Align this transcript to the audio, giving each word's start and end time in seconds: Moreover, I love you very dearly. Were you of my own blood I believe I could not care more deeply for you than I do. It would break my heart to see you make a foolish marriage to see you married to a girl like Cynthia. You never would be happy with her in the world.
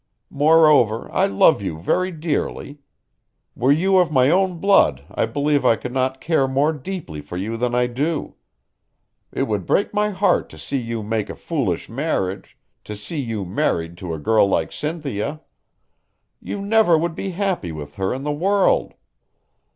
Moreover, 0.31 1.11
I 1.11 1.27
love 1.27 1.61
you 1.61 1.77
very 1.77 2.09
dearly. 2.09 2.79
Were 3.55 3.71
you 3.71 3.99
of 3.99 4.11
my 4.11 4.31
own 4.31 4.57
blood 4.57 5.05
I 5.13 5.27
believe 5.27 5.63
I 5.63 5.75
could 5.75 5.91
not 5.93 6.19
care 6.19 6.47
more 6.47 6.73
deeply 6.73 7.21
for 7.21 7.37
you 7.37 7.55
than 7.55 7.75
I 7.75 7.85
do. 7.85 8.33
It 9.31 9.43
would 9.43 9.67
break 9.67 9.93
my 9.93 10.09
heart 10.09 10.49
to 10.49 10.57
see 10.57 10.77
you 10.79 11.03
make 11.03 11.29
a 11.29 11.35
foolish 11.35 11.87
marriage 11.87 12.57
to 12.85 12.95
see 12.95 13.19
you 13.21 13.45
married 13.45 13.95
to 13.97 14.11
a 14.11 14.17
girl 14.17 14.47
like 14.47 14.71
Cynthia. 14.71 15.41
You 16.41 16.63
never 16.63 16.97
would 16.97 17.13
be 17.13 17.29
happy 17.37 17.71
with 17.71 17.97
her 17.97 18.11
in 18.11 18.23
the 18.23 18.31
world. 18.31 18.95